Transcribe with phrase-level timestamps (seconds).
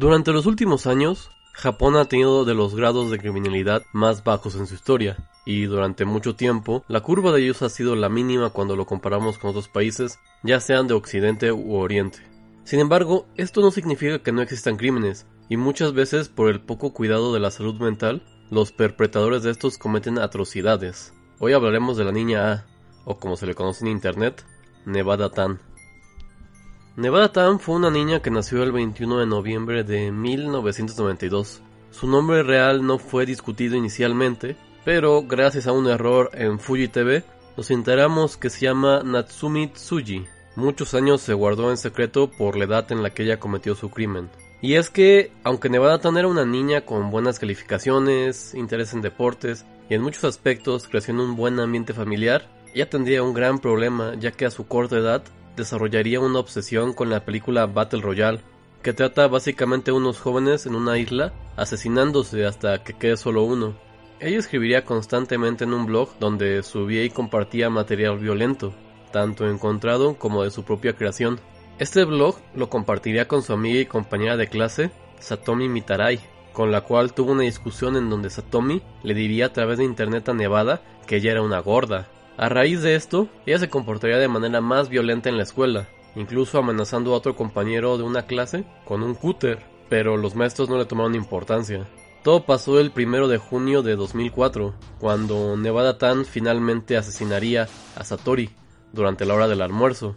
[0.00, 4.66] Durante los últimos años, Japón ha tenido de los grados de criminalidad más bajos en
[4.66, 8.76] su historia, y durante mucho tiempo la curva de ellos ha sido la mínima cuando
[8.76, 12.20] lo comparamos con otros países, ya sean de Occidente u Oriente.
[12.64, 16.94] Sin embargo, esto no significa que no existan crímenes, y muchas veces por el poco
[16.94, 21.12] cuidado de la salud mental, los perpetradores de estos cometen atrocidades.
[21.40, 22.66] Hoy hablaremos de la niña A,
[23.04, 24.46] o como se le conoce en internet,
[24.86, 25.60] Nevada Tan.
[27.00, 31.62] Nevada Tan fue una niña que nació el 21 de noviembre de 1992.
[31.92, 37.24] Su nombre real no fue discutido inicialmente, pero gracias a un error en Fuji TV,
[37.56, 40.26] nos enteramos que se llama Natsumi Tsuji.
[40.56, 43.88] Muchos años se guardó en secreto por la edad en la que ella cometió su
[43.88, 44.28] crimen.
[44.60, 49.64] Y es que, aunque Nevada Tan era una niña con buenas calificaciones, interés en deportes
[49.88, 54.16] y en muchos aspectos creció en un buen ambiente familiar, ella tendría un gran problema
[54.20, 55.22] ya que a su corta edad
[55.56, 58.40] desarrollaría una obsesión con la película Battle Royale,
[58.82, 63.74] que trata básicamente unos jóvenes en una isla asesinándose hasta que quede solo uno.
[64.20, 68.74] Ella escribiría constantemente en un blog donde subía y compartía material violento,
[69.12, 71.40] tanto encontrado como de su propia creación.
[71.78, 76.20] Este blog lo compartiría con su amiga y compañera de clase, Satomi Mitarai,
[76.52, 80.28] con la cual tuvo una discusión en donde Satomi le diría a través de internet
[80.28, 82.08] a Nevada que ella era una gorda,
[82.40, 86.56] a raíz de esto, ella se comportaría de manera más violenta en la escuela, incluso
[86.56, 89.58] amenazando a otro compañero de una clase con un cúter,
[89.90, 91.86] pero los maestros no le tomaron importancia.
[92.24, 98.48] Todo pasó el primero de junio de 2004, cuando Nevada Tan finalmente asesinaría a Satori
[98.94, 100.16] durante la hora del almuerzo.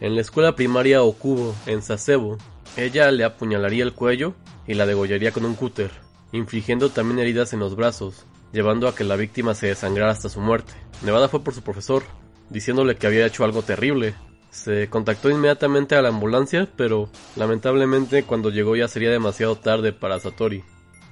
[0.00, 2.36] En la escuela primaria Okubo, en Sasebo,
[2.76, 4.34] ella le apuñalaría el cuello
[4.66, 5.92] y la degollaría con un cúter,
[6.32, 10.40] infligiendo también heridas en los brazos, llevando a que la víctima se desangrara hasta su
[10.40, 10.72] muerte.
[11.02, 12.02] Nevada fue por su profesor,
[12.48, 14.14] diciéndole que había hecho algo terrible.
[14.50, 20.18] Se contactó inmediatamente a la ambulancia, pero lamentablemente cuando llegó ya sería demasiado tarde para
[20.18, 20.64] Satori.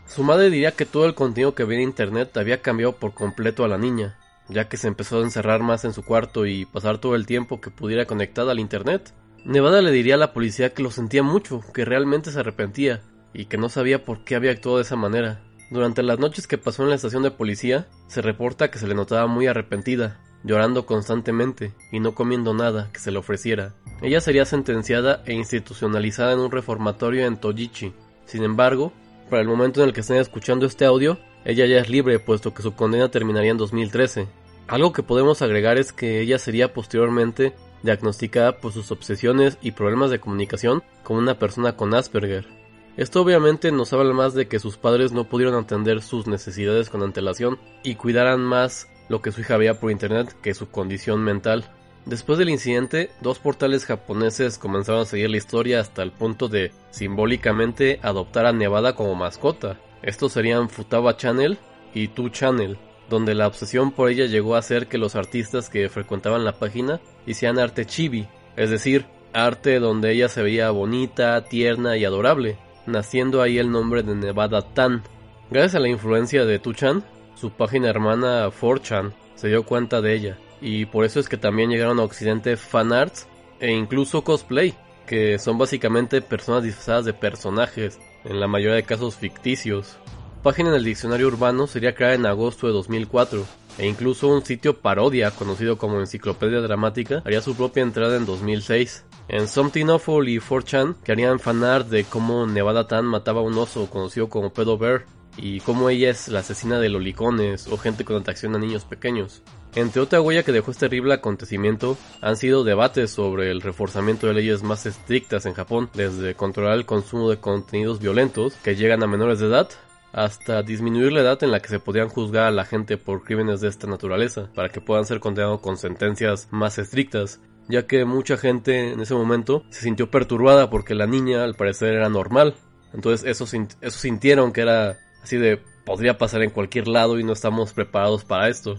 [0.07, 3.65] Su madre diría que todo el contenido que veía en internet había cambiado por completo
[3.65, 4.19] a la niña,
[4.49, 7.61] ya que se empezó a encerrar más en su cuarto y pasar todo el tiempo
[7.61, 9.13] que pudiera conectada al internet.
[9.45, 13.45] Nevada le diría a la policía que lo sentía mucho, que realmente se arrepentía, y
[13.45, 15.43] que no sabía por qué había actuado de esa manera.
[15.71, 18.95] Durante las noches que pasó en la estación de policía, se reporta que se le
[18.95, 23.75] notaba muy arrepentida, llorando constantemente y no comiendo nada que se le ofreciera.
[24.01, 27.93] Ella sería sentenciada e institucionalizada en un reformatorio en Tojichi.
[28.25, 28.93] Sin embargo,
[29.29, 32.55] para el momento en el que estén escuchando este audio, ella ya es libre puesto
[32.55, 34.27] que su condena terminaría en 2013.
[34.69, 40.11] Algo que podemos agregar es que ella sería posteriormente diagnosticada por sus obsesiones y problemas
[40.11, 42.58] de comunicación como una persona con Asperger.
[42.99, 47.05] Esto obviamente nos habla más de que sus padres no pudieron atender sus necesidades con
[47.05, 51.71] antelación y cuidaran más lo que su hija veía por internet que su condición mental.
[52.07, 56.73] Después del incidente, dos portales japoneses comenzaron a seguir la historia hasta el punto de
[56.91, 59.79] simbólicamente adoptar a Nevada como mascota.
[60.03, 61.57] Estos serían Futaba Channel
[61.95, 62.79] y Tu Channel,
[63.09, 67.01] donde la obsesión por ella llegó a ser que los artistas que frecuentaban la página
[67.27, 68.27] hicieran arte chibi,
[68.57, 74.03] es decir, arte donde ella se veía bonita, tierna y adorable naciendo ahí el nombre
[74.03, 75.03] de Nevada Tan.
[75.51, 77.05] Gracias a la influencia de Tuchan,
[77.35, 81.71] su página hermana 4chan se dio cuenta de ella, y por eso es que también
[81.71, 83.29] llegaron a Occidente fanarts
[83.61, 84.75] e incluso cosplay,
[85.07, 89.97] que son básicamente personas disfrazadas de personajes, en la mayoría de casos ficticios.
[90.43, 93.45] Página en el diccionario urbano sería creada en agosto de 2004,
[93.79, 99.05] e incluso un sitio parodia conocido como Enciclopedia Dramática haría su propia entrada en 2006.
[99.29, 103.59] En Something Awful y 4chan que harían fanart de cómo Nevada Tan mataba a un
[103.59, 105.07] oso conocido como Pedo Bear
[105.37, 109.43] y cómo ella es la asesina de lolicones o gente con atracción a niños pequeños.
[109.75, 114.35] Entre otra huella que dejó este terrible acontecimiento han sido debates sobre el reforzamiento de
[114.35, 119.09] leyes más estrictas en Japón, desde controlar el consumo de contenidos violentos que llegan a
[119.09, 119.69] menores de edad
[120.13, 123.61] hasta disminuir la edad en la que se podían juzgar a la gente por crímenes
[123.61, 128.37] de esta naturaleza, para que puedan ser condenados con sentencias más estrictas, ya que mucha
[128.37, 132.55] gente en ese momento se sintió perturbada porque la niña al parecer era normal.
[132.95, 133.45] Entonces eso,
[133.81, 138.25] eso sintieron que era así de podría pasar en cualquier lado y no estamos preparados
[138.25, 138.79] para esto.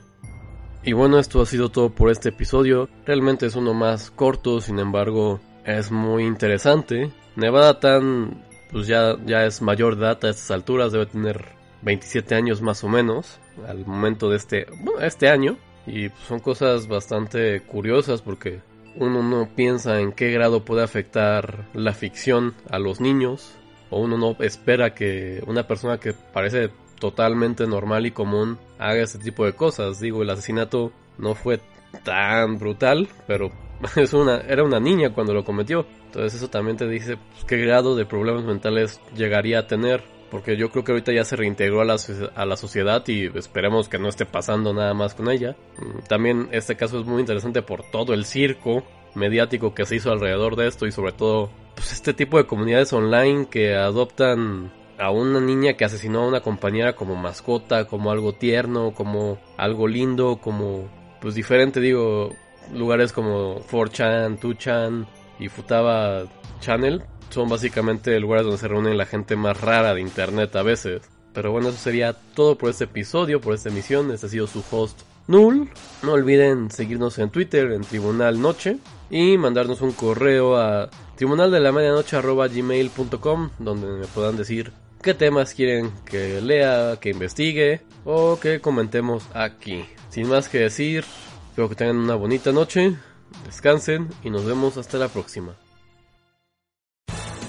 [0.83, 2.87] Y bueno, esto ha sido todo por este episodio.
[3.05, 7.11] Realmente es uno más corto, sin embargo, es muy interesante.
[7.35, 11.45] Nevada Tan, pues ya, ya es mayor de edad a estas alturas, debe tener
[11.81, 14.67] 27 años más o menos al momento de este,
[15.01, 15.57] este año.
[15.87, 18.61] Y son cosas bastante curiosas porque
[18.95, 23.55] uno no piensa en qué grado puede afectar la ficción a los niños.
[23.89, 26.69] O uno no espera que una persona que parece
[26.99, 29.99] totalmente normal y común haga este tipo de cosas.
[29.99, 31.59] Digo, el asesinato no fue
[32.03, 33.51] tan brutal, pero
[33.95, 35.85] es una, era una niña cuando lo cometió.
[36.05, 40.03] Entonces eso también te dice pues, qué grado de problemas mentales llegaría a tener.
[40.31, 41.95] Porque yo creo que ahorita ya se reintegró a la,
[42.35, 45.55] a la sociedad y esperemos que no esté pasando nada más con ella.
[45.77, 48.83] Mm, también este caso es muy interesante por todo el circo
[49.15, 52.93] mediático que se hizo alrededor de esto y sobre todo pues este tipo de comunidades
[52.93, 58.33] online que adoptan a una niña que asesinó a una compañera como mascota, como algo
[58.33, 60.89] tierno, como algo lindo, como
[61.21, 62.35] pues diferente, digo,
[62.73, 65.05] lugares como 4chan, 2chan
[65.39, 66.23] y Futaba
[66.59, 71.01] Channel son básicamente lugares donde se reúnen la gente más rara de internet a veces.
[71.33, 74.11] Pero bueno, eso sería todo por este episodio, por esta emisión.
[74.11, 75.69] Este ha sido su host Null.
[76.01, 78.77] No olviden seguirnos en Twitter, en Tribunal Noche,
[79.11, 85.13] y mandarnos un correo a tribunal de la medianoche gmail.com donde me puedan decir qué
[85.13, 89.85] temas quieren que lea, que investigue o que comentemos aquí.
[90.09, 91.05] Sin más que decir,
[91.49, 92.97] espero que tengan una bonita noche,
[93.45, 95.55] descansen y nos vemos hasta la próxima.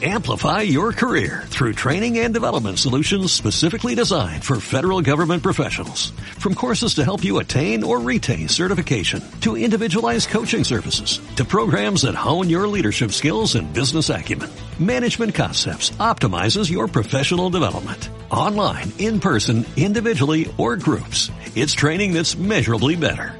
[0.03, 6.13] Amplify your career through training and development solutions specifically designed for federal government professionals.
[6.39, 12.01] From courses to help you attain or retain certification, to individualized coaching services, to programs
[12.03, 14.49] that hone your leadership skills and business acumen,
[14.79, 18.09] Management Concepts optimizes your professional development.
[18.31, 23.40] Online, in person, individually, or groups, it's training that's measurably better.